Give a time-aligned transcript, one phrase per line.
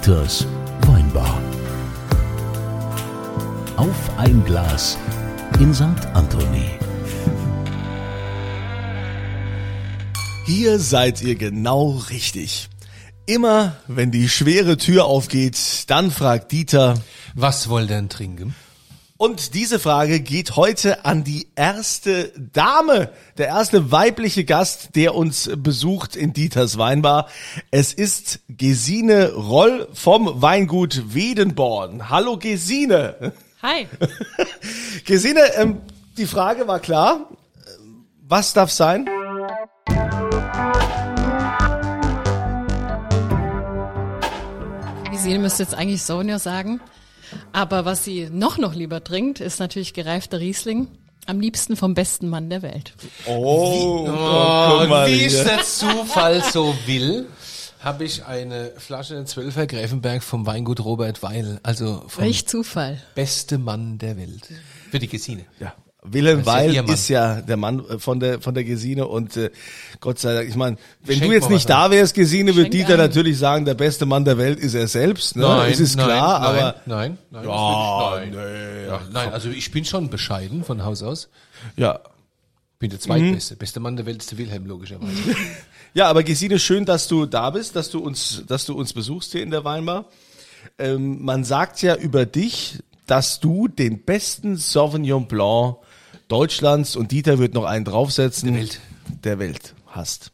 [0.00, 0.46] Dieters
[0.86, 1.38] Weinbar.
[3.76, 4.96] Auf ein Glas
[5.58, 5.84] in St.
[6.14, 6.70] Anthony.
[10.46, 12.70] Hier seid ihr genau richtig.
[13.26, 15.58] Immer wenn die schwere Tür aufgeht,
[15.88, 16.98] dann fragt Dieter.
[17.34, 18.54] Was wollt ihr denn trinken?
[19.20, 25.50] Und diese Frage geht heute an die erste Dame, der erste weibliche Gast, der uns
[25.58, 27.28] besucht in Dieters Weinbar.
[27.70, 32.08] Es ist Gesine Roll vom Weingut Wedenborn.
[32.08, 33.34] Hallo Gesine.
[33.60, 33.86] Hi.
[35.04, 35.82] Gesine, ähm,
[36.16, 37.28] die Frage war klar.
[38.26, 39.06] Was darf sein?
[45.12, 46.80] Sie müsste jetzt eigentlich Sonja sagen.
[47.52, 50.88] Aber was sie noch noch lieber trinkt, ist natürlich gereifter Riesling.
[51.26, 52.94] Am liebsten vom besten Mann der Welt.
[53.26, 57.26] Oh, Oh, und wie es der Zufall so will,
[57.80, 63.00] habe ich eine Flasche 12er Gräfenberg vom Weingut Robert Weil, also vom Welch Zufall.
[63.14, 64.48] beste Mann der Welt.
[64.90, 65.44] Für die Gesine.
[65.60, 65.74] Ja.
[66.02, 66.94] Wilhelm ja Weil Mann.
[66.94, 69.50] ist ja der Mann äh, von der von der Gesine und äh,
[70.00, 72.72] Gott sei Dank, ich meine, wenn Schenk du jetzt nicht da wärst, Gesine, würde Schenk
[72.72, 72.98] Dieter ein.
[73.00, 75.36] natürlich sagen, der beste Mann der Welt ist er selbst.
[75.36, 75.42] Ne?
[75.42, 78.34] Nein, es ist nein, klar, nein, aber nein, nein, Ja, nein.
[78.86, 81.28] Ja, nein, also ich bin schon bescheiden von Haus aus.
[81.76, 82.00] ja,
[82.78, 83.56] Bin der zweitbeste.
[83.56, 85.12] Beste Mann der Welt ist der Wilhelm, logischerweise.
[85.94, 89.32] ja, aber Gesine, schön, dass du da bist, dass du uns, dass du uns besuchst
[89.32, 90.06] hier in der Weinbar.
[90.78, 95.76] Ähm, man sagt ja über dich, dass du den besten Sauvignon Blanc
[96.30, 98.80] Deutschlands und Dieter wird noch einen draufsetzen Der Welt.
[99.24, 100.30] der Welt hast.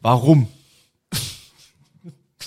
[0.00, 0.48] Warum?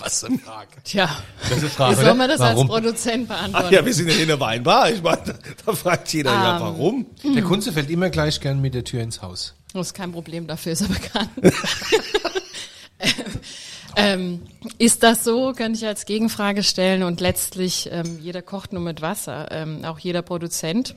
[0.00, 0.68] Was eine Frage.
[0.84, 1.08] Tja,
[1.48, 2.70] Das ist eine wie Frage, soll man das Warum?
[2.70, 3.66] als Produzent beantworten?
[3.68, 4.90] Ach ja, wir sind ja in der Weinbar.
[4.92, 5.34] Ich meine, da,
[5.66, 6.62] da fragt jeder ja, Ähm.
[6.62, 7.06] warum?
[7.34, 9.54] Der Kunze fällt immer gleich gern mit der Tür ins Haus.
[9.72, 11.30] Das ist kein Problem, dafür ist er bekannt.
[13.96, 14.42] ähm,
[14.78, 19.02] ist das so, kann ich als Gegenfrage stellen und letztlich ähm, jeder kocht nur mit
[19.02, 20.94] Wasser, ähm, auch jeder Produzent.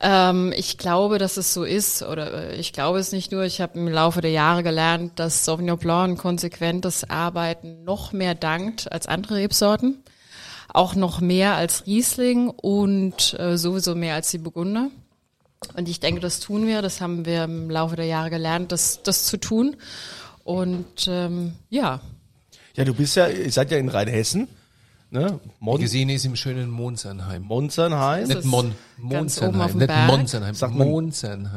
[0.00, 3.60] Ähm, ich glaube, dass es so ist, oder äh, ich glaube es nicht nur, ich
[3.60, 9.06] habe im Laufe der Jahre gelernt, dass Sauvignon Blanc konsequentes Arbeiten noch mehr dankt als
[9.06, 10.02] andere Rebsorten,
[10.72, 14.90] auch noch mehr als Riesling und äh, sowieso mehr als die Burgunder.
[15.76, 19.02] Und ich denke, das tun wir, das haben wir im Laufe der Jahre gelernt, das,
[19.02, 19.76] das zu tun.
[20.44, 22.00] Und ähm, ja,
[22.76, 24.46] Ja, du bist ja, ihr seid ja in Rheinhessen,
[25.10, 25.40] ne?
[25.60, 27.42] Mon Gesine ist im schönen Monsernheim.
[27.42, 28.28] Monzernheim.
[28.28, 30.06] Das Nicht Mon, dem nicht Berg.
[30.06, 30.88] Monsernheim, Sagt man-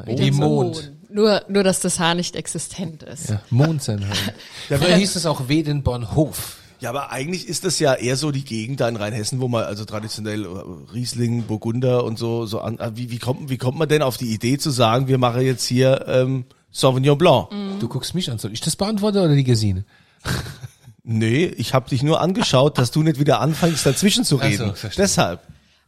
[0.05, 0.91] Wie so Mond.
[1.09, 3.29] Nur, nur, dass das Haar nicht existent ist.
[3.29, 4.11] Ja, Monsernheim.
[4.67, 6.57] Früher hieß es auch Wedenbornhof.
[6.79, 9.65] Ja, aber eigentlich ist das ja eher so die Gegend da in Rheinhessen, wo man
[9.65, 10.47] also traditionell äh,
[10.93, 12.79] Riesling, Burgunder und so so an.
[12.79, 15.41] äh, Wie, wie kommt wie kommt man denn auf die Idee zu sagen, wir machen
[15.41, 17.49] jetzt hier ähm, Sauvignon Blanc?
[17.79, 18.39] Du guckst mich an.
[18.39, 19.83] Soll ich das beantworten oder die Gesine?
[21.03, 24.75] Nee, ich habe dich nur angeschaut, dass du nicht wieder anfängst dazwischen zu so, reden.
[24.75, 25.03] verstehe.
[25.03, 25.41] Deshalb.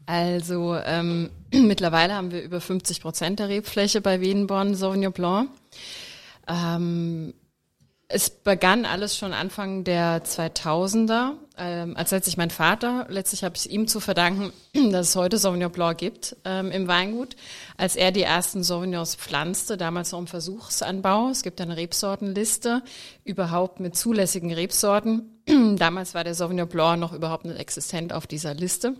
[0.05, 5.49] Also ähm, mittlerweile haben wir über 50 Prozent der Rebfläche bei Wedenborn Sauvignon Blanc.
[6.47, 7.33] Ähm,
[8.07, 13.69] es begann alles schon Anfang der 2000er, ähm, als letztlich mein Vater, letztlich habe ich
[13.69, 14.51] ihm zu verdanken,
[14.91, 17.35] dass es heute Sauvignon Blanc gibt ähm, im Weingut,
[17.77, 21.29] als er die ersten Sauvignons pflanzte, damals noch im Versuchsanbau.
[21.29, 22.81] Es gibt eine Rebsortenliste
[23.23, 25.41] überhaupt mit zulässigen Rebsorten.
[25.77, 28.95] damals war der Sauvignon Blanc noch überhaupt nicht existent auf dieser Liste.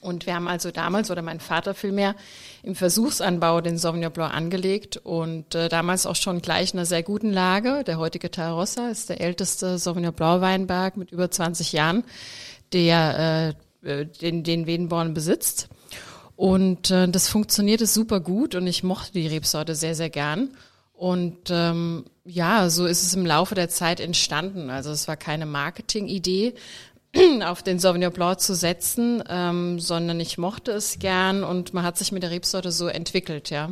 [0.00, 2.14] Und wir haben also damals, oder mein Vater vielmehr,
[2.62, 7.02] im Versuchsanbau den Sauvignon Blanc angelegt und äh, damals auch schon gleich in einer sehr
[7.02, 7.84] guten Lage.
[7.84, 12.04] Der heutige Tarossa ist der älteste Sauvignon Blanc Weinberg mit über 20 Jahren,
[12.72, 15.68] der äh, äh, den, den Wedenborn besitzt.
[16.36, 20.50] Und äh, das funktionierte super gut und ich mochte die Rebsorte sehr, sehr gern.
[20.92, 24.68] Und ähm, ja, so ist es im Laufe der Zeit entstanden.
[24.68, 26.54] Also es war keine Marketingidee,
[27.44, 31.96] auf den Sauvignon Blanc zu setzen, ähm, sondern ich mochte es gern und man hat
[31.98, 33.70] sich mit der Rebsorte so entwickelt, ja.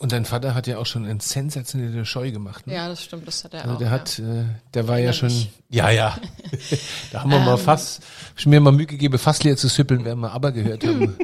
[0.00, 2.68] Und dein Vater hat ja auch schon ein sensationelle Scheu gemacht.
[2.68, 2.74] Ne?
[2.74, 3.78] Ja, das stimmt, das hat er Also auch.
[3.78, 3.92] der ja.
[3.92, 5.32] hat, äh, der war ja schon,
[5.70, 6.16] ja, ja.
[7.10, 7.44] da haben wir Ähm.
[7.44, 8.00] mal fast,
[8.36, 11.00] ich mir mal Mühe gegeben, fast leer zu süppeln, werden wir aber gehört haben.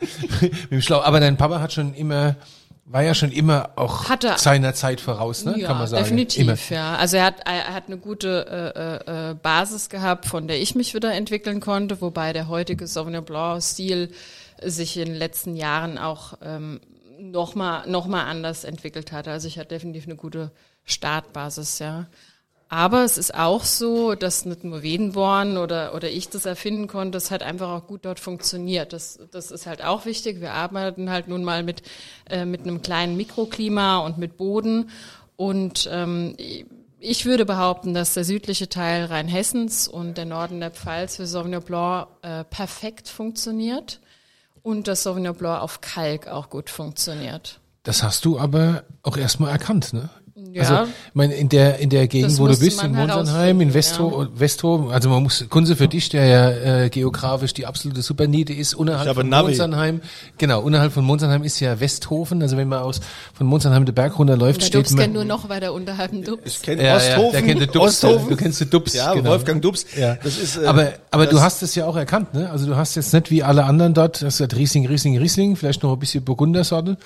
[0.40, 1.00] Mit dem Schlau.
[1.00, 2.34] Aber dein Papa hat schon immer,
[2.90, 5.58] war ja schon immer auch Hat er- seiner Zeit voraus, ne?
[5.58, 6.02] Ja, Kann man sagen.
[6.02, 6.56] definitiv, Immer.
[6.70, 6.96] ja.
[6.96, 10.94] Also er hat, er hat eine gute äh, äh, Basis gehabt, von der ich mich
[10.94, 14.10] wieder entwickeln konnte, wobei der heutige Sauvignon Blanc-Stil
[14.62, 16.80] sich in den letzten Jahren auch ähm,
[17.20, 19.28] nochmal noch mal anders entwickelt hat.
[19.28, 20.50] Also ich hatte definitiv eine gute
[20.84, 22.06] Startbasis, ja.
[22.70, 27.16] Aber es ist auch so, dass nicht nur Wedenborn oder, oder ich das erfinden konnte,
[27.16, 28.92] es hat einfach auch gut dort funktioniert.
[28.92, 30.40] Das, das ist halt auch wichtig.
[30.40, 31.82] Wir arbeiten halt nun mal mit,
[32.28, 34.90] äh, mit einem kleinen Mikroklima und mit Boden.
[35.36, 36.36] Und ähm,
[37.00, 41.62] ich würde behaupten, dass der südliche Teil Rheinhessens und der Norden der Pfalz für Sauvignon
[41.62, 44.00] Blanc äh, perfekt funktioniert
[44.62, 47.60] und das Sauvignon Blanc auf Kalk auch gut funktioniert.
[47.84, 50.10] Das hast du aber auch erstmal erkannt, ne?
[50.52, 50.62] Ja.
[50.62, 53.60] Also, ich meine, in der, in der Gegend, Das wo du bist, in man Monsenheim,
[53.60, 56.50] in Westho, Westho, also man muss, Kunze für dich, der ja
[56.84, 59.48] äh, geografisch die absolute Superniete ist, unterhalb von Navi.
[59.48, 60.00] Monsenheim,
[60.38, 63.00] genau, unterhalb von Monsenheim ist ja Westhofen, also wenn man aus,
[63.34, 66.24] von Monsenheim den Berg runterläuft, Der steht Dubs kennt man, nur noch weiter unterhalb dem
[66.24, 66.42] Dubs.
[66.46, 67.24] Ich kenne ja, Osthofen.
[67.26, 68.28] ja, der kennt den Dubs, Osthofen.
[68.30, 69.30] du kennst den Dubs, Ja, genau.
[69.30, 69.86] Wolfgang Dubs.
[69.98, 70.16] Ja.
[70.22, 72.50] Das ist, äh, aber aber das- du hast es ja auch erkannt, ne?
[72.50, 75.82] Also du hast jetzt nicht wie alle anderen dort, das ist Riesling, Riesling, Riesling, vielleicht
[75.82, 76.96] noch ein bisschen Burgundersorte.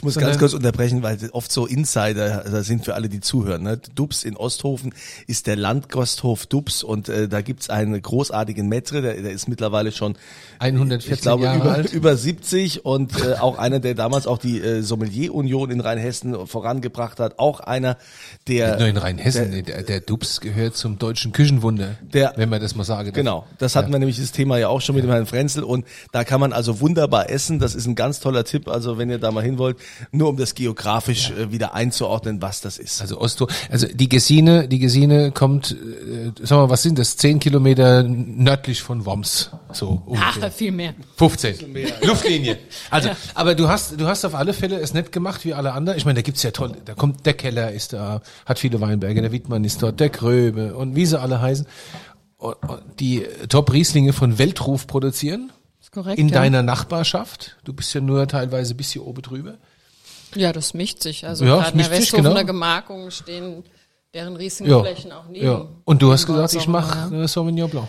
[0.00, 3.62] Ich muss ganz kurz unterbrechen, weil oft so Insider da sind für alle, die zuhören.
[3.64, 3.78] Ne?
[3.94, 4.94] Dubs in Osthofen
[5.26, 9.92] ist der Landgasthof Dubs und äh, da gibt's einen großartigen Metre, der, der ist mittlerweile
[9.92, 10.16] schon
[10.58, 11.92] 114 ich glaube Jahre über, alt.
[11.92, 17.20] über 70 und äh, auch einer, der damals auch die äh, Sommelier-Union in Rheinhessen vorangebracht
[17.20, 17.38] hat.
[17.38, 17.98] Auch einer,
[18.48, 22.74] der Nur in Rheinhessen, der, der Dubs gehört zum deutschen Küchenwunder, Der- wenn man das
[22.74, 23.14] mal sagen darf.
[23.14, 25.84] Genau, das hatten wir nämlich das Thema ja auch schon mit dem Herrn Frenzel und
[26.10, 27.58] da kann man also wunderbar essen.
[27.58, 28.66] Das ist ein ganz toller Tipp.
[28.66, 29.76] Also wenn ihr da mal hin wollt,
[30.12, 33.00] nur um das geografisch äh, wieder einzuordnen, was das ist.
[33.00, 37.16] Also Osto, also die Gesine, die Gesine kommt, äh, sag mal, was sind das?
[37.16, 40.44] Zehn Kilometer nördlich von Worms, so ungefähr.
[40.48, 40.94] Ach, viel mehr.
[41.16, 41.56] 15.
[42.02, 42.58] Luftlinie.
[42.90, 45.98] Also, aber du hast, du hast auf alle Fälle es nicht gemacht wie alle anderen.
[45.98, 49.22] Ich meine, da gibt's ja toll, da kommt der Keller ist da, hat viele Weinberge,
[49.22, 51.66] der Wittmann ist dort, der Gröbe und wie sie alle heißen.
[52.36, 55.52] Und, und die Top-Rieslinge von Weltruf produzieren.
[55.80, 56.18] Ist korrekt.
[56.18, 56.34] In ja.
[56.34, 57.56] deiner Nachbarschaft.
[57.64, 59.58] Du bist ja nur teilweise ein bisschen oben drüber.
[60.34, 61.26] Ja, das mischt sich.
[61.26, 62.44] Also Ja, gerade in der Westhofener genau.
[62.46, 63.64] Gemarkung stehen
[64.14, 64.38] deren Ja.
[64.38, 65.46] Riesenflächen auch neben.
[65.46, 65.66] ja.
[65.84, 67.88] Und du hast gesagt, ich mache äh, Sauvignon Blanc.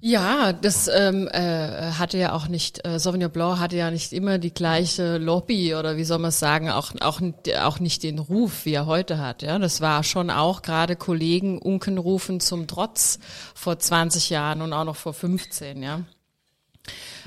[0.00, 4.38] Ja, das ähm, äh, hatte ja auch nicht, äh, Sauvignon Blanc hatte ja nicht immer
[4.38, 7.20] die gleiche Lobby oder wie soll man es sagen, auch, auch,
[7.60, 9.42] auch nicht den Ruf, wie er heute hat.
[9.42, 13.18] Ja, Das war schon auch gerade Kollegen Unkenrufen zum Trotz
[13.56, 16.02] vor 20 Jahren und auch noch vor 15, ja.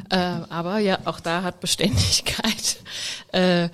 [0.09, 0.15] Äh,
[0.49, 2.77] aber ja, auch da hat Beständigkeit.
[3.33, 3.69] Äh,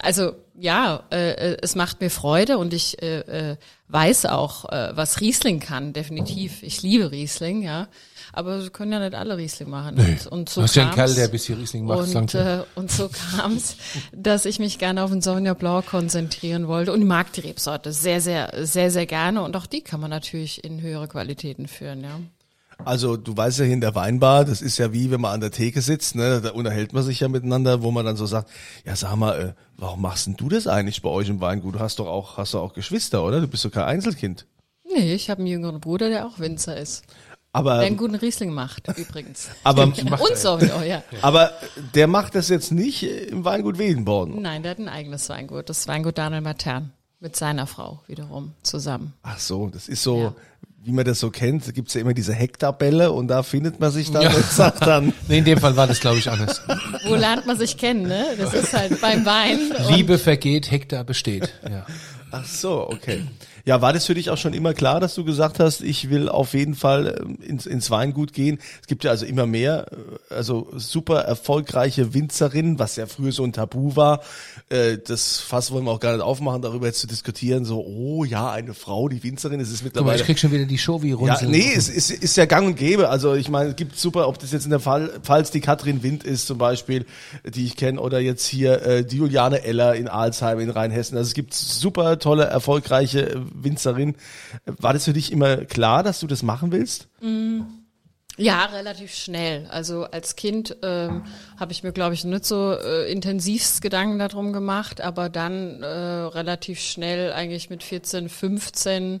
[0.00, 3.20] also ja, äh, äh, es macht mir Freude und ich äh,
[3.52, 3.56] äh,
[3.88, 6.62] weiß auch, äh, was Riesling kann, definitiv.
[6.62, 7.88] Ich liebe Riesling, ja.
[8.34, 9.98] Aber wir können ja nicht alle Riesling machen.
[9.98, 10.94] Und, und so du hast ja einen.
[10.94, 12.14] Kerl, der ein bisschen Riesling macht.
[12.14, 13.76] Und, äh, und so kam's,
[14.12, 17.92] dass ich mich gerne auf den Sauvignon Blanc konzentrieren wollte und ich mag die Rebsorte
[17.92, 22.02] sehr, sehr, sehr, sehr gerne und auch die kann man natürlich in höhere Qualitäten führen,
[22.02, 22.20] ja.
[22.84, 25.40] Also du weißt ja hier in der Weinbar, das ist ja wie wenn man an
[25.40, 26.40] der Theke sitzt, ne?
[26.40, 28.50] da unterhält man sich ja miteinander, wo man dann so sagt,
[28.84, 31.74] ja sag mal, äh, warum machst denn du das eigentlich bei euch im Weingut?
[31.74, 33.40] Du hast doch auch, hast doch auch Geschwister, oder?
[33.40, 34.46] Du bist doch kein Einzelkind.
[34.84, 37.04] Nee, ich habe einen jüngeren Bruder, der auch Winzer ist.
[37.54, 39.50] Aber, Der einen guten Riesling macht, übrigens.
[39.64, 41.02] aber, Und Sauvignon, ja.
[41.20, 41.52] aber
[41.94, 44.40] der macht das jetzt nicht im Weingut Wedenborn.
[44.40, 46.92] Nein, der hat ein eigenes Weingut, das Weingut Daniel Matern.
[47.20, 49.12] Mit seiner Frau wiederum zusammen.
[49.22, 50.34] Ach so, das ist so, Ja.
[50.84, 54.10] Wie man das so kennt, gibt's ja immer diese Hektabälle und da findet man sich
[54.10, 56.60] dann und sagt dann, Nee, in dem Fall war das, glaube ich, anders.
[57.06, 58.26] Wo lernt man sich kennen, ne?
[58.36, 59.58] Das ist halt beim Wein.
[59.90, 61.52] Liebe vergeht, Hektar besteht.
[61.68, 61.86] Ja.
[62.32, 63.22] ach so, okay.
[63.64, 66.28] Ja, war das für dich auch schon immer klar, dass du gesagt hast, ich will
[66.28, 68.58] auf jeden Fall ähm, ins, ins Weingut gehen?
[68.80, 69.86] Es gibt ja also immer mehr,
[70.30, 74.20] äh, also super erfolgreiche Winzerinnen, was ja früher so ein Tabu war.
[74.68, 77.64] Äh, Das Fass wollen wir auch gar nicht aufmachen, darüber jetzt zu diskutieren.
[77.64, 80.16] So, oh ja, eine Frau, die Winzerin, es ist mal, mittlerweile.
[80.18, 81.48] ich krieg schon wieder die Show wie Ja, runzel.
[81.48, 83.08] nee, es ist, ist ja gang und gäbe.
[83.10, 86.02] Also ich meine, es gibt super, ob das jetzt in der Fall, falls die Katrin
[86.02, 87.06] Wind ist zum Beispiel,
[87.44, 91.16] die ich kenne, oder jetzt hier äh, die Juliane Eller in Alzheim in Rheinhessen.
[91.16, 94.16] Also es gibt super tolle, erfolgreiche Winzerinnen.
[94.66, 97.08] War das für dich immer klar, dass du das machen willst?
[98.38, 99.66] Ja, relativ schnell.
[99.70, 101.24] Also als Kind ähm,
[101.58, 105.86] habe ich mir, glaube ich, nicht so äh, intensivst Gedanken darum gemacht, aber dann äh,
[105.86, 109.20] relativ schnell, eigentlich mit 14, 15,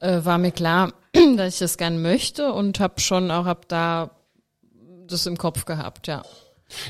[0.00, 0.92] äh, war mir klar,
[1.36, 4.10] dass ich das gern möchte und habe schon auch ab da
[5.06, 6.22] das im Kopf gehabt, ja.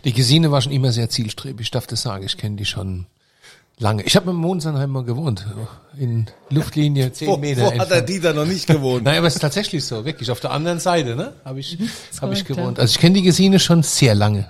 [0.04, 2.25] Die Gesine war schon immer sehr zielstrebig, ich darf das sagen.
[2.25, 3.06] Ich kenne die schon
[3.80, 4.04] lange.
[4.04, 5.46] Ich habe mit Monsenheim mal gewohnt.
[5.99, 8.08] In Luftlinie 10 Wo, Meter wo hat er entfernt.
[8.08, 9.04] die da noch nicht gewohnt?
[9.04, 10.30] Nein, aber es ist tatsächlich so, wirklich.
[10.30, 11.32] Auf der anderen Seite, ne?
[11.44, 11.76] Habe ich,
[12.20, 12.78] hab ich korrekt, gewohnt.
[12.78, 14.49] Also ich kenne die Gesine schon sehr lange.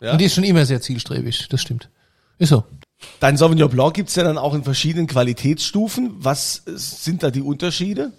[0.00, 0.12] Ja?
[0.12, 1.88] Und die ist schon immer sehr zielstrebig, das stimmt.
[2.38, 2.64] Ist so.
[3.20, 6.14] Dein Sauvignon Blanc gibt's ja dann auch in verschiedenen Qualitätsstufen.
[6.18, 8.12] Was äh, sind da die Unterschiede?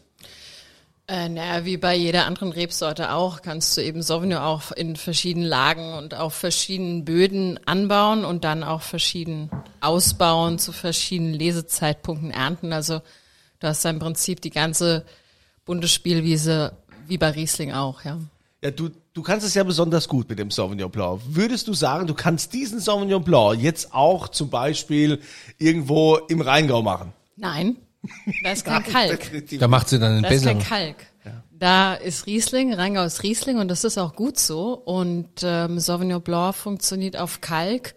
[1.08, 5.48] Äh, naja, wie bei jeder anderen Rebsorte auch, kannst du eben Sauvignon auch in verschiedenen
[5.48, 12.74] Lagen und auf verschiedenen Böden anbauen und dann auch verschieden ausbauen, zu verschiedenen Lesezeitpunkten ernten.
[12.74, 13.02] Also
[13.60, 15.06] du hast da im Prinzip die ganze
[15.64, 16.76] bunte Spielwiese,
[17.08, 18.18] wie bei Riesling auch, ja.
[18.64, 21.22] Ja, du, du kannst es ja besonders gut mit dem Sauvignon Blanc.
[21.28, 25.22] Würdest du sagen, du kannst diesen Sauvignon Blanc jetzt auch zum Beispiel
[25.60, 27.14] irgendwo im Rheingau machen?
[27.36, 27.76] Nein,
[28.44, 29.32] Da ist kein Kalk.
[29.60, 30.96] Da macht sie dann einen Da ist kein besseren.
[30.96, 30.98] Kalk.
[31.58, 34.74] Da ist Riesling, Rheingau ist Riesling und das ist auch gut so.
[34.74, 37.96] Und ähm, Sauvignon Blanc funktioniert auf Kalk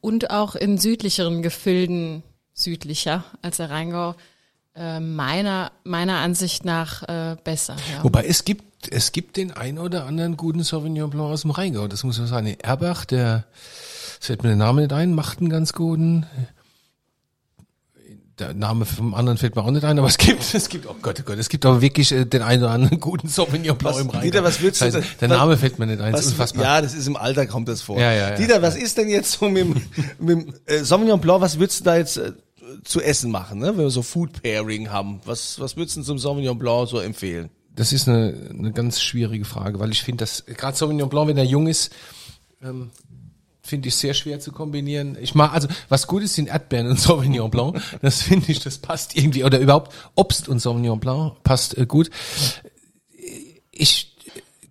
[0.00, 4.14] und auch in südlicheren Gefilden südlicher als der Rheingau
[4.76, 7.76] äh, meiner meiner Ansicht nach äh, besser.
[7.92, 8.04] Ja.
[8.04, 11.88] Wobei es gibt, es gibt den ein oder anderen guten Sauvignon Blanc aus dem Rheingau.
[11.88, 12.56] Das muss man sagen.
[12.62, 13.44] Erbach, der,
[14.20, 16.26] fällt mir der Name nicht ein, macht einen ganz guten.
[18.40, 20.96] Der Name vom anderen fällt mir auch nicht ein, aber es gibt, es gibt, oh
[21.02, 23.94] Gott, oh Gott, es gibt aber wirklich äh, den einen oder anderen guten Sauvignon Blanc
[23.96, 24.24] Was- im Rheingau.
[24.24, 26.64] Dieter, was würdest du denn- Der Name fällt mir nicht ein, das Was, ist unfassbar.
[26.64, 27.98] ja, das ist im Alter kommt das vor.
[28.00, 28.36] Ja, ja, ja.
[28.36, 29.82] Dieter, was ist denn jetzt so mit, dem-
[30.18, 32.32] mit äh, Sauvignon Blanc, was würdest du da jetzt äh,
[32.82, 33.68] zu essen machen, ne?
[33.76, 35.20] wenn wir so Food Pairing haben?
[35.26, 37.50] Was, was würdest du zum Sauvignon Blanc so empfehlen?
[37.76, 41.36] Das ist eine, eine ganz schwierige Frage, weil ich finde, dass gerade Sauvignon Blanc, wenn
[41.36, 41.92] er jung ist,
[42.62, 42.90] ähm,
[43.62, 45.16] finde ich sehr schwer zu kombinieren.
[45.20, 47.80] Ich mag also was gut ist sind Erdbeeren und Sauvignon Blanc.
[48.02, 52.10] Das finde ich, das passt irgendwie oder überhaupt Obst und Sauvignon Blanc passt äh, gut.
[53.72, 54.16] Ich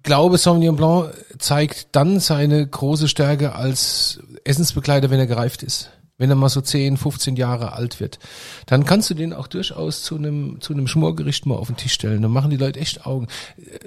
[0.03, 5.91] glaube, Sauvignon Blanc zeigt dann seine große Stärke als Essensbegleiter, wenn er gereift ist.
[6.17, 8.19] Wenn er mal so 10, 15 Jahre alt wird,
[8.65, 11.93] dann kannst du den auch durchaus zu einem, zu einem Schmorgericht mal auf den Tisch
[11.93, 12.21] stellen.
[12.21, 13.27] Dann machen die Leute echt Augen.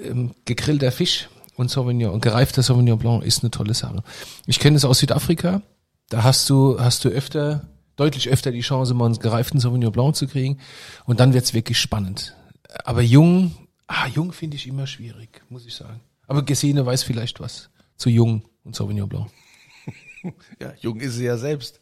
[0.03, 4.03] Ähm, gegrillter Fisch und Sauvignon und gereifter Sauvignon Blanc ist eine tolle Sache.
[4.45, 5.61] Ich kenne es aus Südafrika.
[6.09, 10.15] Da hast du, hast du öfter, deutlich öfter die Chance, mal einen gereiften Sauvignon Blanc
[10.15, 10.59] zu kriegen.
[11.05, 12.35] Und dann wird's wirklich spannend.
[12.83, 13.55] Aber jung,
[13.87, 16.01] ah, jung finde ich immer schwierig, muss ich sagen.
[16.27, 19.29] Aber Gesine weiß vielleicht was zu jung und Sauvignon Blanc.
[20.57, 21.81] Ja, jung ist sie ja selbst.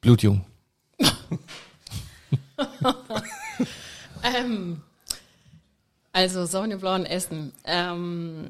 [0.00, 0.46] Blutjung.
[4.22, 4.80] Ähm,
[6.12, 7.52] also Sauvignon Blanc und Essen.
[7.64, 8.48] Ähm,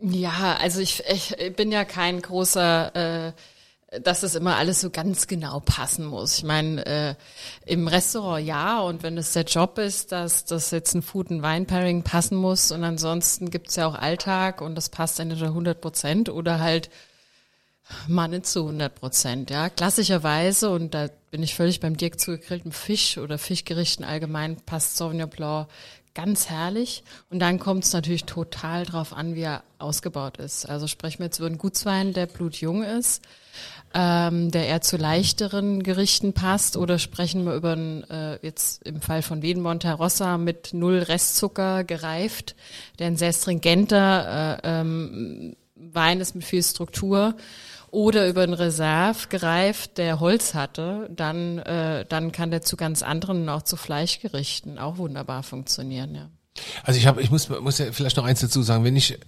[0.00, 3.32] ja, also ich, ich bin ja kein großer, äh,
[4.00, 6.38] dass es immer alles so ganz genau passen muss.
[6.38, 7.14] Ich meine, äh,
[7.64, 11.42] im Restaurant ja, und wenn es der Job ist, dass das jetzt ein Food- und
[11.42, 16.28] Wein-Pairing passen muss und ansonsten gibt's ja auch Alltag und das passt entweder 100 Prozent
[16.28, 16.90] oder halt
[18.06, 19.70] mal nicht zu 100 Prozent, ja.
[19.70, 24.96] Klassischerweise, und da bin ich völlig beim Dirk zu gegrilltem Fisch oder Fischgerichten allgemein, passt
[24.96, 25.68] Sauvignon Blanc
[26.18, 27.04] ganz herrlich.
[27.30, 30.68] Und dann kommt es natürlich total drauf an, wie er ausgebaut ist.
[30.68, 33.22] Also sprechen wir jetzt über einen Gutswein, der blutjung ist,
[33.94, 39.00] ähm, der eher zu leichteren Gerichten passt, oder sprechen wir über einen, äh, jetzt im
[39.00, 42.56] Fall von Wien Monterossa mit null Restzucker gereift,
[42.98, 47.36] der ein sehr stringenter äh, ähm, Wein ist mit viel Struktur
[47.90, 53.02] oder über einen Reserve gereift, der Holz hatte, dann, äh, dann kann der zu ganz
[53.02, 56.28] anderen, auch zu Fleischgerichten auch wunderbar funktionieren, ja.
[56.82, 58.82] Also ich habe, ich muss, muss ja vielleicht noch eins dazu sagen.
[58.82, 59.18] Wenn ich äh,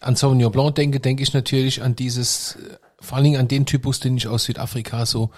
[0.00, 3.66] an Sauvignon Blanc denke, denke ich natürlich an dieses, äh, vor allen Dingen an den
[3.66, 5.30] Typus, den ich aus Südafrika so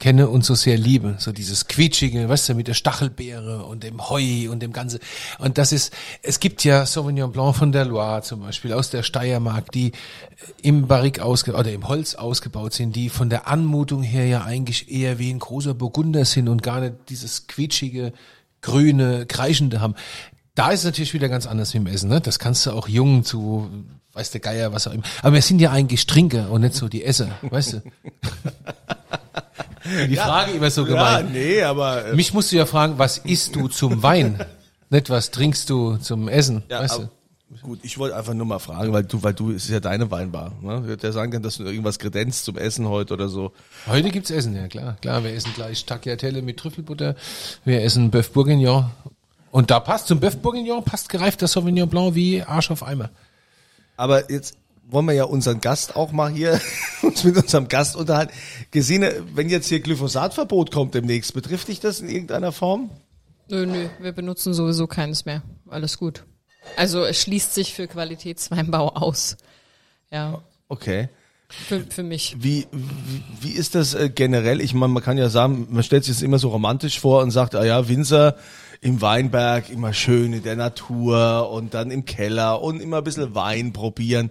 [0.00, 1.16] kenne und so sehr liebe.
[1.18, 4.98] So dieses quietschige, weißt du, mit der Stachelbeere und dem Heu und dem Ganze.
[5.38, 9.02] Und das ist, es gibt ja Sauvignon Blanc von der Loire zum Beispiel, aus der
[9.02, 9.92] Steiermark, die
[10.62, 14.90] im Barrique ausge oder im Holz ausgebaut sind, die von der Anmutung her ja eigentlich
[14.90, 18.12] eher wie ein großer Burgunder sind und gar nicht dieses quietschige,
[18.60, 19.94] grüne, kreischende haben.
[20.54, 22.20] Da ist es natürlich wieder ganz anders wie im Essen, ne?
[22.20, 23.68] Das kannst du auch jung zu,
[24.12, 25.02] weiß der Geier, was auch immer.
[25.22, 27.82] Aber wir sind ja eigentlich Trinker und nicht so die Esser, weißt du?
[30.08, 30.88] Die Frage immer so Ja,
[31.20, 31.32] gemein.
[31.32, 34.44] nee, aber äh, Mich musst du ja fragen, was isst du zum Wein?
[34.90, 37.08] Nicht was trinkst du zum Essen, ja, weißt du?
[37.62, 40.10] gut, ich wollte einfach nur mal fragen, weil du, weil du, es ist ja deine
[40.10, 40.52] Weinbar.
[40.60, 40.82] Ne?
[40.84, 43.52] Ich hätte ja sagen können, dass du irgendwas kredenzt zum Essen heute oder so.
[43.86, 44.96] Heute gibt's Essen, ja klar.
[45.00, 47.14] Klar, wir essen gleich Tagliatelle mit Trüffelbutter.
[47.64, 48.90] Wir essen Bœuf Bourguignon.
[49.52, 53.10] Und da passt zum Bœuf Bourguignon passt gereifter Sauvignon Blanc wie Arsch auf Eimer.
[53.96, 54.56] Aber jetzt
[54.94, 56.60] wollen wir ja unseren Gast auch mal hier
[57.02, 58.32] uns mit unserem Gast unterhalten.
[58.70, 62.90] Gesine, wenn jetzt hier Glyphosatverbot kommt demnächst, betrifft dich das in irgendeiner Form?
[63.50, 65.42] Nö, nö, wir benutzen sowieso keines mehr.
[65.68, 66.24] Alles gut.
[66.76, 69.36] Also es schließt sich für Qualitätsweinbau aus.
[70.10, 71.08] Ja, Okay.
[71.48, 72.36] für, für mich.
[72.38, 74.60] Wie, wie, wie ist das äh, generell?
[74.60, 77.30] Ich meine, man kann ja sagen, man stellt sich das immer so romantisch vor und
[77.32, 78.36] sagt, ah ja, Winzer
[78.84, 83.34] im Weinberg, immer schön in der Natur und dann im Keller und immer ein bisschen
[83.34, 84.30] Wein probieren.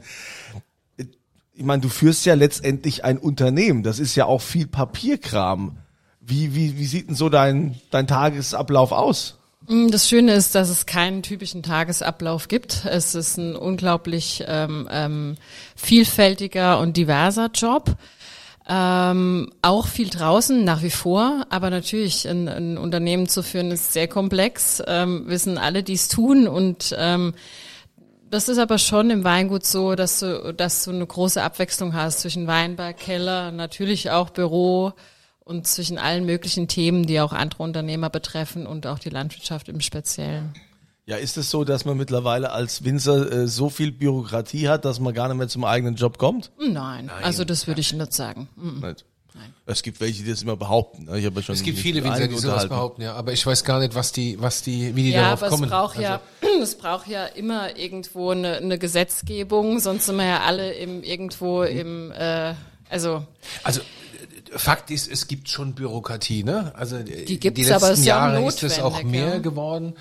[1.55, 3.81] Ich meine, du führst ja letztendlich ein Unternehmen.
[3.81, 5.77] Das ist ja auch viel Papierkram.
[6.21, 9.39] Wie, wie, wie sieht denn so dein, dein Tagesablauf aus?
[9.67, 12.85] Mm, Das Schöne ist, dass es keinen typischen Tagesablauf gibt.
[12.85, 15.35] Es ist ein unglaublich ähm, ähm,
[15.75, 17.95] vielfältiger und diverser Job.
[18.67, 23.91] Ähm, auch viel draußen nach wie vor, aber natürlich ein, ein Unternehmen zu führen ist
[23.91, 26.47] sehr komplex, ähm, wissen alle, die es tun.
[26.47, 27.33] Und ähm,
[28.29, 32.21] das ist aber schon im Weingut so, dass du, dass du eine große Abwechslung hast
[32.21, 34.93] zwischen Weinberg, Keller, natürlich auch Büro
[35.41, 39.81] und zwischen allen möglichen Themen, die auch andere Unternehmer betreffen und auch die Landwirtschaft im
[39.81, 40.53] Speziellen.
[41.05, 45.01] Ja, ist es so, dass man mittlerweile als Winzer äh, so viel Bürokratie hat, dass
[45.01, 46.51] man gar nicht mehr zum eigenen Job kommt?
[46.57, 47.09] Nein, Nein.
[47.21, 48.47] also das würde ich nicht sagen.
[48.55, 48.79] Mhm.
[48.79, 49.05] Nicht.
[49.35, 49.53] Nein.
[49.65, 51.05] Es gibt welche, die das immer behaupten.
[51.05, 51.19] Ne?
[51.19, 53.15] Ich habe ja schon es gibt viele Winzer, die sowas behaupten, ja.
[53.15, 55.63] Aber ich weiß gar nicht, was die, was die, wie die ja, darauf aber kommen.
[55.65, 56.01] Es braucht, also.
[56.01, 56.21] ja,
[56.61, 61.61] es braucht ja immer irgendwo eine, eine Gesetzgebung, sonst sind wir ja alle im, irgendwo
[61.63, 61.67] mhm.
[61.67, 62.53] im, äh,
[62.89, 63.25] also.
[63.63, 63.81] Also
[64.55, 66.73] Fakt ist, es gibt schon Bürokratie, ne?
[66.75, 69.37] Also äh, die, gibt's, die letzten aber ist Jahre ja ist es auch mehr ja.
[69.39, 69.93] geworden.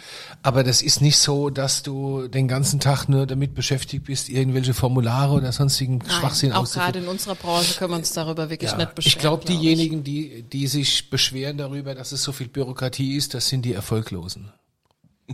[0.43, 4.75] Aber das ist nicht so, dass du den ganzen Tag nur damit beschäftigt bist, irgendwelche
[4.75, 8.71] Formulare oder sonstigen Nein, Schwachsinn Auch gerade in unserer Branche können wir uns darüber wirklich
[8.71, 9.17] ja, nicht beschweren.
[9.17, 13.49] Ich glaube, diejenigen, die, die sich beschweren darüber, dass es so viel Bürokratie ist, das
[13.49, 14.53] sind die Erfolglosen.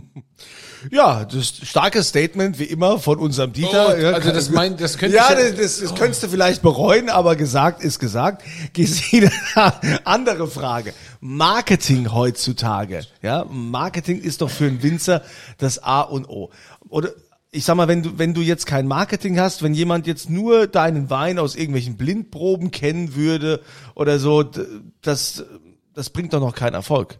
[0.91, 3.95] Ja, das starke Statement wie immer von unserem Dieter.
[3.97, 5.95] Oh, also das mein, das könnte ja, das, das, das oh.
[5.95, 8.43] könntest du vielleicht bereuen, aber gesagt ist gesagt.
[8.73, 9.31] Gesine,
[10.05, 10.93] andere Frage.
[11.19, 15.23] Marketing heutzutage, ja, Marketing ist doch für einen Winzer
[15.57, 16.49] das A und O.
[16.89, 17.09] Oder
[17.51, 20.67] ich sag mal, wenn du, wenn du jetzt kein Marketing hast, wenn jemand jetzt nur
[20.67, 23.61] deinen Wein aus irgendwelchen Blindproben kennen würde
[23.95, 24.43] oder so,
[25.01, 25.43] das,
[25.93, 27.19] das bringt doch noch keinen Erfolg.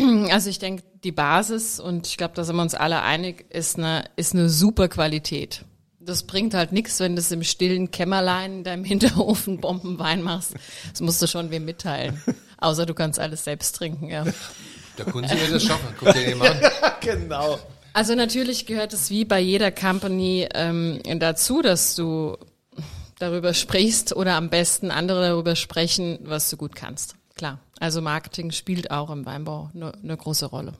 [0.30, 3.78] Also ich denke, die Basis, und ich glaube, da sind wir uns alle einig, ist
[3.78, 5.64] eine, ist eine super Qualität.
[5.98, 10.54] Das bringt halt nichts, wenn du es im stillen Kämmerlein in deinem Hinterofen Bombenwein machst.
[10.90, 12.22] Das musst du schon wem mitteilen.
[12.58, 14.24] Außer du kannst alles selbst trinken, ja.
[14.98, 16.70] Der Kunde wird das schaffen, guck dir jemand an.
[17.00, 17.58] genau.
[17.92, 22.36] Also natürlich gehört es wie bei jeder Company ähm, dazu, dass du
[23.18, 27.16] darüber sprichst oder am besten andere darüber sprechen, was du gut kannst.
[27.40, 30.74] Klar, also Marketing spielt auch im Weinbau eine ne große Rolle.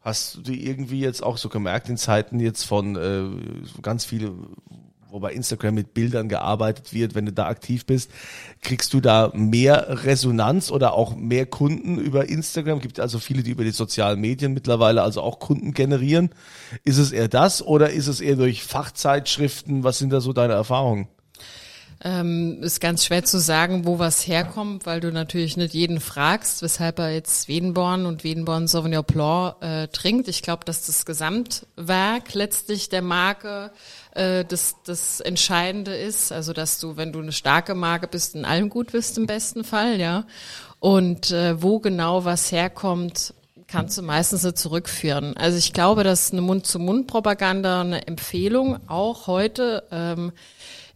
[0.00, 4.32] Hast du die irgendwie jetzt auch so gemerkt in Zeiten jetzt von äh, ganz viele,
[5.10, 8.10] wo bei Instagram mit Bildern gearbeitet wird, wenn du da aktiv bist,
[8.62, 12.80] kriegst du da mehr Resonanz oder auch mehr Kunden über Instagram?
[12.80, 16.30] Gibt also viele, die über die sozialen Medien mittlerweile also auch Kunden generieren.
[16.84, 19.84] Ist es eher das oder ist es eher durch Fachzeitschriften?
[19.84, 21.08] Was sind da so deine Erfahrungen?
[22.06, 26.60] Ähm, ist ganz schwer zu sagen, wo was herkommt, weil du natürlich nicht jeden fragst,
[26.60, 30.28] weshalb er jetzt Wedenborn und Wedenborn Sauvignon Blanc äh, trinkt.
[30.28, 33.70] Ich glaube, dass das Gesamtwerk letztlich der Marke
[34.12, 36.30] äh, das, das Entscheidende ist.
[36.30, 39.64] Also, dass du, wenn du eine starke Marke bist, in allem gut bist im besten
[39.64, 40.26] Fall, ja.
[40.80, 43.32] Und äh, wo genau was herkommt,
[43.66, 45.38] kannst du meistens nicht zurückführen.
[45.38, 50.32] Also ich glaube, dass eine Mund-zu-Mund-Propaganda eine Empfehlung auch heute ähm,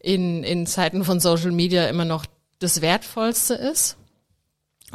[0.00, 2.26] in, in Zeiten von Social Media immer noch
[2.58, 3.96] das Wertvollste ist.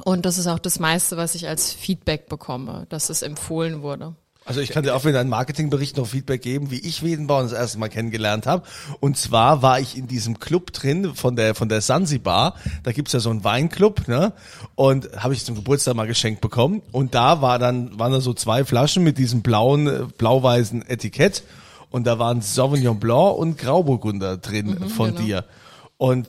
[0.03, 4.15] Und das ist auch das meiste, was ich als Feedback bekomme, dass es empfohlen wurde.
[4.45, 7.53] Also ich kann dir auch wieder einen Marketingbericht noch Feedback geben, wie ich Wedenbaum das
[7.53, 8.63] erste Mal kennengelernt habe.
[8.99, 12.55] Und zwar war ich in diesem Club drin von der von der Sansibar.
[12.83, 14.33] Da gibt's ja so einen Weinclub, ne?
[14.75, 16.81] Und habe ich zum Geburtstag mal geschenkt bekommen.
[16.91, 21.43] Und da war dann waren da so zwei Flaschen mit diesem blauen äh, blau-weißen Etikett
[21.93, 25.21] und da waren Sauvignon Blanc und Grauburgunder drin mhm, von genau.
[25.21, 25.45] dir.
[25.97, 26.27] Und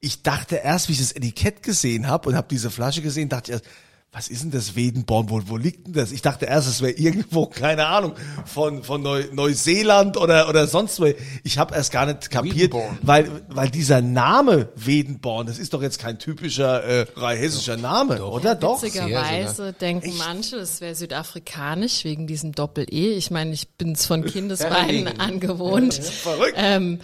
[0.00, 3.50] ich dachte erst, wie ich das Etikett gesehen habe und habe diese Flasche gesehen, dachte
[3.50, 3.66] ich erst,
[4.14, 5.30] was ist denn das Wedenborn?
[5.30, 6.12] Wo, wo liegt denn das?
[6.12, 8.12] Ich dachte erst, es wäre irgendwo, keine Ahnung,
[8.44, 11.06] von, von Neu, Neuseeland oder, oder sonst wo.
[11.44, 12.98] Ich habe erst gar nicht kapiert, Wedenborn.
[13.00, 18.32] weil, weil dieser Name Wedenborn, das ist doch jetzt kein typischer äh, hessischer Name, doch.
[18.32, 18.54] oder?
[18.54, 18.82] Doch.
[18.82, 20.18] Witzigerweise denken Echt?
[20.18, 23.14] manche, es wäre südafrikanisch wegen diesem Doppel-E.
[23.14, 25.96] Ich meine, ich bin es von Kindesbeinen angewohnt.
[25.96, 26.54] Ja, verrückt.
[26.56, 27.00] Ähm,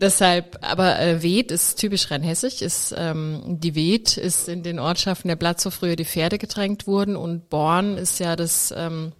[0.00, 2.62] Deshalb, aber äh, Weht ist typisch rheinhessig.
[2.62, 6.86] Ist, ähm, die Weht ist in den Ortschaften der Platz, wo früher die Pferde gedrängt
[6.86, 7.16] wurden.
[7.16, 9.12] Und Born ist ja das ähm,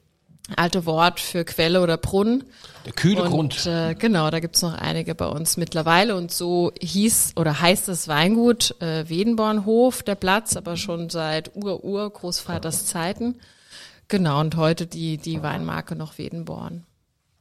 [0.56, 2.44] alte Wort für Quelle oder Brunnen.
[2.86, 3.66] Der kühle und, Grund.
[3.66, 6.16] Äh, genau, da gibt's noch einige bei uns mittlerweile.
[6.16, 12.86] Und so hieß oder heißt das Weingut äh, Wedenbornhof, der Platz, aber schon seit Ur-Ur-Großvaters
[12.86, 13.36] Zeiten.
[14.08, 16.84] Genau, und heute die, die Weinmarke noch Wedenborn.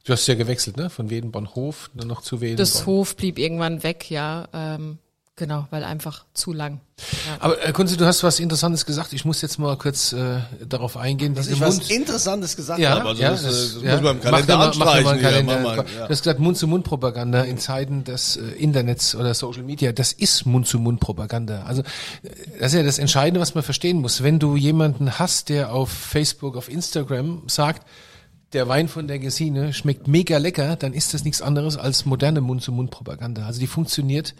[0.04, 0.88] Du hast ja gewechselt, ne?
[0.88, 2.56] Von Wedenborn-Hof dann noch zu Wedenborn.
[2.56, 4.48] Das Hof blieb irgendwann weg, ja.
[4.54, 4.98] Ähm,
[5.36, 6.80] genau, weil einfach zu lang.
[7.26, 7.36] Ja.
[7.40, 9.12] Aber Herr Kunze, du hast was Interessantes gesagt.
[9.12, 11.34] Ich muss jetzt mal kurz äh, darauf eingehen.
[11.34, 13.10] Dass ich was Mund was Interessantes gesagt ja, habe.
[13.10, 13.92] Also ja, das, das, das ja.
[13.92, 15.46] muss man im Kalender mach anstreichen.
[15.46, 21.64] Du hast gesagt, Mund-zu-Mund-Propaganda in Zeiten des äh, Internets oder Social Media, das ist Mund-zu-Mund-Propaganda.
[21.64, 24.22] Also äh, das ist ja das Entscheidende, was man verstehen muss.
[24.22, 27.86] Wenn du jemanden hast, der auf Facebook, auf Instagram sagt,
[28.52, 32.40] der Wein von der Gesine schmeckt mega lecker, dann ist das nichts anderes als moderne
[32.40, 33.46] Mund-zu-Mund-Propaganda.
[33.46, 34.34] Also die funktioniert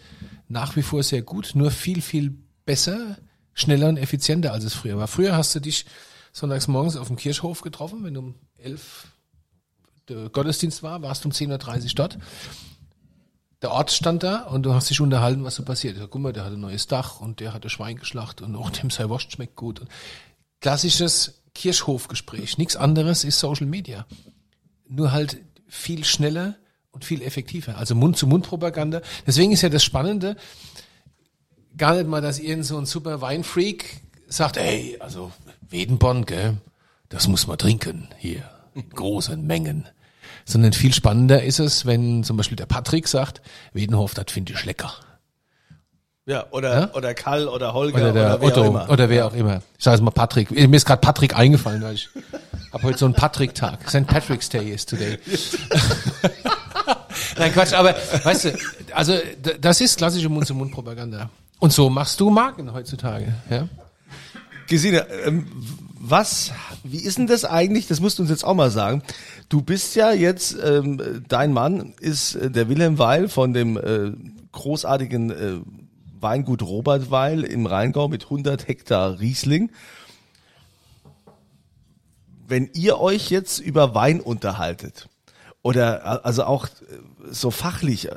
[0.47, 3.17] nach wie vor sehr gut, nur viel, viel besser,
[3.53, 5.07] schneller und effizienter, als es früher war.
[5.07, 5.85] Früher hast du dich
[6.33, 9.07] sonntags morgens auf dem Kirchhof getroffen, wenn um elf
[10.09, 12.17] der Gottesdienst war, warst um 10.30 Uhr dort.
[13.61, 15.97] Der Ort stand da und du hast dich unterhalten, was so passiert.
[16.09, 18.71] Guck mal, der hat ein neues Dach und der hat ein Schwein geschlacht und auch
[18.71, 19.85] dem Saiwasch schmeckt gut.
[20.61, 22.57] Klassisches Kirchhofgespräch.
[22.57, 24.05] Nichts anderes ist Social Media.
[24.87, 25.37] Nur halt
[25.67, 26.55] viel schneller
[26.91, 27.77] und viel effektiver.
[27.77, 29.01] Also Mund-zu-Mund-Propaganda.
[29.25, 30.35] Deswegen ist ja das Spannende,
[31.77, 35.31] gar nicht mal, dass irgend so ein super Weinfreak sagt, ey, also
[35.69, 36.57] Wedenborn, gell,
[37.09, 39.87] das muss man trinken hier in großen Mengen.
[40.45, 43.41] Sondern viel spannender ist es, wenn zum Beispiel der Patrick sagt,
[43.73, 44.93] Wedenhof, das finde ich lecker.
[46.27, 46.89] Ja, oder, Ja?
[46.93, 48.89] oder Karl oder Holger Oder der oder wer Otto auch immer.
[48.89, 49.61] oder wer auch immer.
[49.77, 50.51] Ich sage es mal Patrick.
[50.51, 52.09] Mir ist gerade Patrick eingefallen, weil ich
[52.73, 53.89] habe heute so einen Patrick-Tag.
[53.89, 54.05] St.
[54.05, 55.17] Patrick's Day is today.
[57.37, 58.57] Nein, Quatsch, aber weißt du,
[58.93, 59.13] also
[59.59, 61.29] das ist klassische Mund-zu-Mund-Propaganda.
[61.59, 63.33] Und so machst du Marken heutzutage.
[63.49, 63.67] Ja?
[64.67, 65.47] Gesine, ähm,
[65.99, 66.51] was,
[66.83, 67.87] wie ist denn das eigentlich?
[67.87, 69.01] Das musst du uns jetzt auch mal sagen.
[69.49, 74.11] Du bist ja jetzt, ähm, dein Mann ist äh, der Wilhelm Weil von dem äh,
[74.51, 75.59] großartigen äh,
[76.21, 79.71] Weingut Robert Weil im Rheingau mit 100 Hektar Riesling.
[82.47, 85.07] Wenn ihr euch jetzt über Wein unterhaltet
[85.61, 86.69] oder äh, also auch äh,
[87.29, 88.15] so fachlich, äh,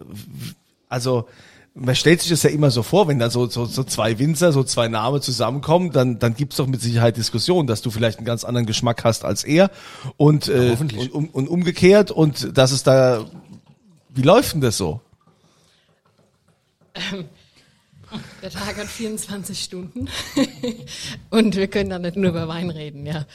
[0.89, 1.29] also
[1.75, 4.53] man stellt sich das ja immer so vor, wenn da so, so, so zwei Winzer,
[4.53, 8.27] so zwei Namen zusammenkommen, dann, dann gibt's doch mit Sicherheit Diskussionen, dass du vielleicht einen
[8.27, 9.71] ganz anderen Geschmack hast als er
[10.17, 11.13] und, äh, hoffentlich.
[11.13, 13.25] und, um, und umgekehrt und dass es da,
[14.09, 15.01] wie läuft denn das so?
[18.43, 20.09] Der Tag hat 24 Stunden
[21.31, 23.27] und wir können da nicht nur über Wein reden, ja.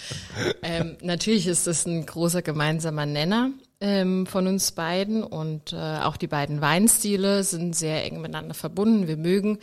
[0.61, 6.17] Ähm, natürlich ist das ein großer gemeinsamer Nenner ähm, von uns beiden und äh, auch
[6.17, 9.07] die beiden Weinstile sind sehr eng miteinander verbunden.
[9.07, 9.59] Wir mögen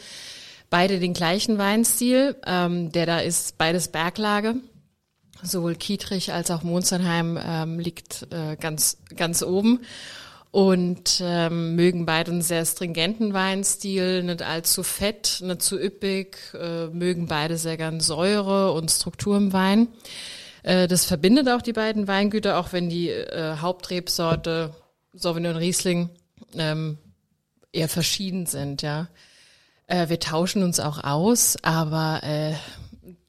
[0.71, 4.57] beide den gleichen Weinstil, ähm, der da ist beides Berglage.
[5.43, 9.81] Sowohl Kietrich als auch Monsternheim ähm, liegt äh, ganz, ganz oben
[10.57, 16.87] und ähm, mögen beide einen sehr stringenten Weinstil, nicht allzu fett, nicht zu üppig, äh,
[16.87, 19.89] mögen beide sehr gern Säure und Struktur im Wein.
[20.63, 24.75] Äh, das verbindet auch die beiden Weingüter, auch wenn die äh, Hauptrebsorte
[25.13, 26.09] Sauvignon Riesling
[26.55, 26.97] ähm,
[27.71, 29.09] eher verschieden sind, ja.
[29.87, 32.55] Äh, wir tauschen uns auch aus, aber äh,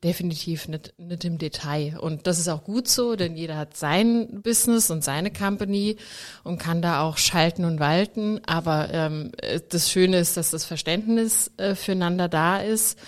[0.04, 1.98] definitiv nicht, nicht im Detail.
[2.00, 5.98] Und das ist auch gut so, denn jeder hat sein Business und seine Company
[6.44, 8.40] und kann da auch schalten und walten.
[8.46, 13.00] Aber ähm, äh, das Schöne ist, dass das Verständnis äh, füreinander da ist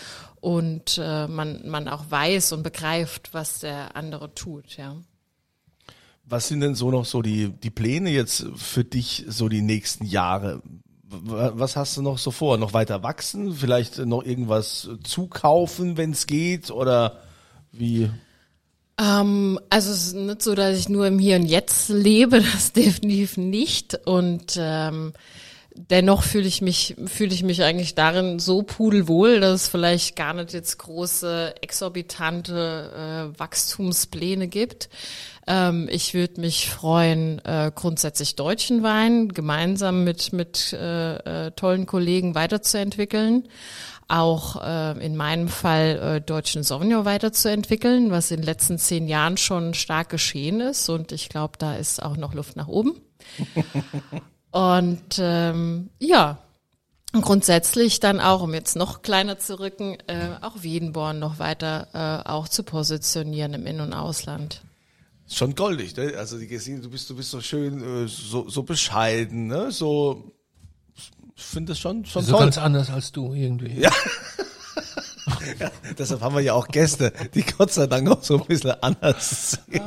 [0.42, 4.96] und äh, man, man auch weiß und begreift, was der andere tut, ja.
[6.24, 10.06] Was sind denn so noch so die, die Pläne jetzt für dich so die nächsten
[10.06, 10.62] Jahre?
[11.12, 12.58] Was hast du noch so vor?
[12.58, 13.54] Noch weiter wachsen?
[13.54, 16.70] Vielleicht noch irgendwas zukaufen, wenn es geht?
[16.70, 17.22] Oder
[17.72, 18.12] wie?
[19.00, 22.74] Ähm, also es ist nicht so, dass ich nur im Hier und Jetzt lebe, das
[22.74, 24.00] definitiv nicht.
[24.06, 25.14] Und ähm,
[25.90, 30.34] dennoch fühle ich mich fühle ich mich eigentlich darin so pudelwohl, dass es vielleicht gar
[30.34, 34.90] nicht jetzt große exorbitante äh, Wachstumspläne gibt.
[35.48, 41.86] Ähm, ich würde mich freuen, äh, grundsätzlich deutschen Wein gemeinsam mit mit äh, äh, tollen
[41.86, 43.48] Kollegen weiterzuentwickeln
[44.12, 49.38] auch äh, in meinem Fall äh, deutschen Sauvignon weiterzuentwickeln, was in den letzten zehn Jahren
[49.38, 50.90] schon stark geschehen ist.
[50.90, 53.00] Und ich glaube, da ist auch noch Luft nach oben.
[54.52, 56.40] Und ähm, ja,
[57.14, 61.88] und grundsätzlich dann auch, um jetzt noch kleiner zu rücken, äh, auch Wiedenborn noch weiter
[62.26, 64.62] äh, auch zu positionieren im In- und Ausland.
[65.28, 66.14] Schon goldig, ne?
[66.18, 69.72] Also die Gesine, du bist, du bist so schön, äh, so, so bescheiden, ne?
[69.72, 70.32] So,
[71.36, 72.42] ich finde das schon, schon So toll.
[72.42, 73.80] ganz anders als du irgendwie.
[73.80, 73.92] Ja.
[75.98, 79.52] Deshalb haben wir ja auch Gäste, die Gott sei Dank auch so ein bisschen anders
[79.52, 79.82] sind.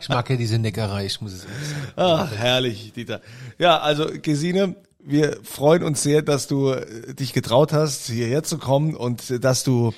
[0.00, 1.52] Ich mag ja diese Neckerei, ich muss es sagen.
[1.96, 3.20] Ach, herrlich, Dieter.
[3.58, 8.58] Ja, also Gesine, wir freuen uns sehr, dass du äh, dich getraut hast, hierher zu
[8.58, 9.92] kommen und äh, dass du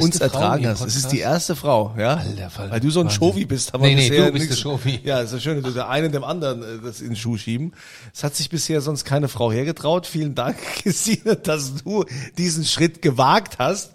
[0.00, 0.80] uns ertragen hast.
[0.80, 2.14] Es ist die erste Frau, ja?
[2.16, 2.72] Alter Falter.
[2.72, 3.18] Weil du so ein Wahnsinn.
[3.20, 5.00] Schovi bist, haben wir Nee, nee, du bist nix- der Schovi.
[5.04, 7.36] Ja, ist ja schön, dass du der einen dem anderen äh, das in den Schuh
[7.36, 7.74] schieben.
[8.14, 10.06] Es hat sich bisher sonst keine Frau hergetraut.
[10.06, 12.06] Vielen Dank, Gesine, dass du
[12.38, 13.90] diesen Schritt gewagt hast.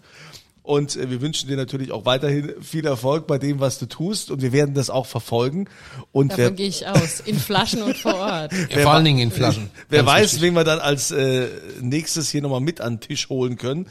[0.69, 4.29] Und äh, wir wünschen dir natürlich auch weiterhin viel Erfolg bei dem, was du tust.
[4.29, 5.67] Und wir werden das auch verfolgen.
[6.11, 7.21] Und Davon gehe ich aus.
[7.21, 8.51] In Flaschen und vor Ort.
[8.69, 9.71] Ja, vor allen Dingen in Flaschen.
[9.89, 10.41] Wer Ganz weiß, wichtig.
[10.43, 11.47] wen wir dann als äh,
[11.81, 13.87] nächstes hier nochmal mit an den Tisch holen können,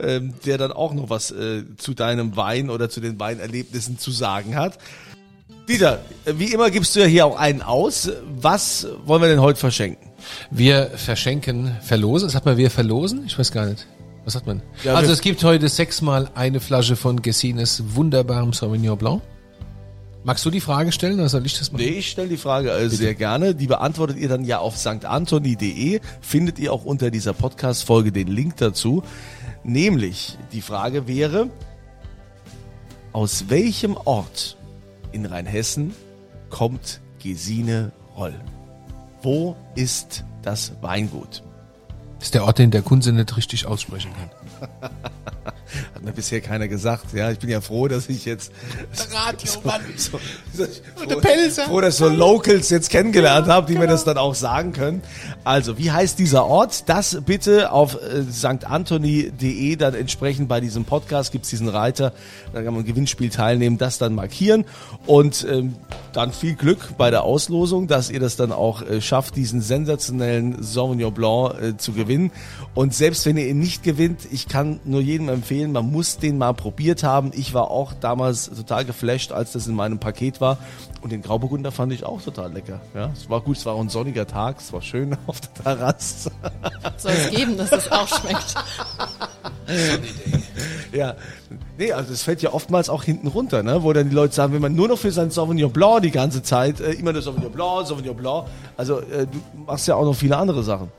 [0.00, 4.10] ähm, der dann auch noch was äh, zu deinem Wein oder zu den Weinerlebnissen zu
[4.10, 4.78] sagen hat.
[5.68, 8.10] Dieter, äh, wie immer gibst du ja hier auch einen aus.
[8.26, 10.10] Was wollen wir denn heute verschenken?
[10.50, 12.28] Wir verschenken, verlosen.
[12.30, 13.22] Sagt man wir verlosen?
[13.26, 13.86] Ich weiß gar nicht.
[14.26, 14.60] Was sagt man?
[14.82, 19.22] Ja, also es gibt heute sechsmal eine Flasche von Gessines wunderbarem Sauvignon Blanc.
[20.24, 21.84] Magst du die Frage stellen oder soll ich das machen?
[21.84, 23.54] Nee, ich stelle die Frage äh, sehr gerne.
[23.54, 26.00] Die beantwortet ihr dann ja auf stantoni.de.
[26.20, 29.04] Findet ihr auch unter dieser Podcast-Folge den Link dazu.
[29.62, 31.48] Nämlich, die Frage wäre,
[33.12, 34.56] aus welchem Ort
[35.12, 35.94] in Rheinhessen
[36.50, 38.34] kommt Gesine Roll?
[39.22, 41.44] Wo ist das Weingut?
[42.26, 44.90] Ist der Ort, den der Kunze nicht richtig aussprechen kann.
[45.94, 47.12] Hat mir bisher keiner gesagt.
[47.12, 48.52] Ja, ich bin ja froh, dass ich jetzt
[49.12, 49.80] Radio, Mann.
[49.96, 50.18] so,
[50.54, 50.64] so,
[51.00, 51.64] Und der Pelzer.
[51.64, 55.02] froh, dass so Locals jetzt kennengelernt habe, die mir das dann auch sagen können.
[55.44, 56.88] Also, wie heißt dieser Ort?
[56.88, 62.12] Das bitte auf äh, stantoni.de dann entsprechend bei diesem Podcast gibt's diesen Reiter.
[62.52, 64.64] Da kann man ein Gewinnspiel teilnehmen, das dann markieren
[65.06, 65.74] und ähm,
[66.12, 70.62] dann viel Glück bei der Auslosung, dass ihr das dann auch äh, schafft, diesen sensationellen
[70.62, 72.30] Sauvignon Blanc äh, zu gewinnen.
[72.74, 76.38] Und selbst wenn ihr ihn nicht gewinnt, ich kann nur jedem empfehlen, man muss den
[76.38, 77.30] mal probiert haben.
[77.34, 80.58] Ich war auch damals total geflasht, als das in meinem Paket war.
[81.02, 82.80] Und den Grauburgunder fand ich auch total lecker.
[82.94, 85.54] Ja, es war gut, es war auch ein sonniger Tag, es war schön auf der
[85.64, 86.30] Terrasse.
[86.96, 88.54] Soll es geben, dass es auch schmeckt.
[90.92, 91.14] Ja,
[91.78, 93.82] nee, also es fällt ja oftmals auch hinten runter, ne?
[93.82, 96.42] wo dann die Leute sagen, wenn man nur noch für sein Sauvignon Blanc die ganze
[96.42, 100.14] Zeit, äh, immer nur Sauvignon Blanc, Sauvignon Blanc, also äh, du machst ja auch noch
[100.14, 100.90] viele andere Sachen.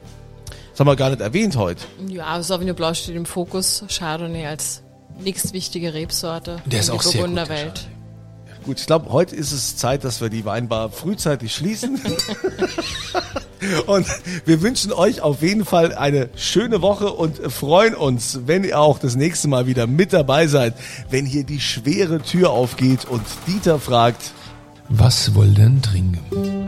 [0.78, 1.84] Das haben wir gar nicht erwähnt heute.
[2.08, 3.84] Ja, Sauvignon Blanc steht im Fokus.
[3.90, 4.84] Chardonnay als
[5.20, 7.88] nächstwichtige Rebsorte Der ist auch sehr gut.
[8.64, 12.00] Gut, ich glaube, heute ist es Zeit, dass wir die Weinbar frühzeitig schließen.
[13.88, 14.06] und
[14.46, 19.00] wir wünschen euch auf jeden Fall eine schöne Woche und freuen uns, wenn ihr auch
[19.00, 20.76] das nächste Mal wieder mit dabei seid,
[21.10, 24.32] wenn hier die schwere Tür aufgeht und Dieter fragt,
[24.90, 26.68] Was wollen denn trinken?